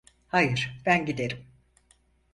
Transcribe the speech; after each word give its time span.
Hayır, 0.27 0.77
ben 0.85 1.05
giderim. 1.05 1.45